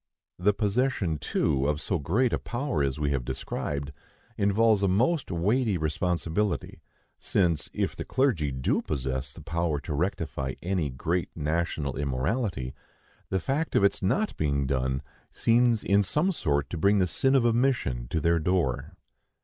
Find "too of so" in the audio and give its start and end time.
1.19-1.99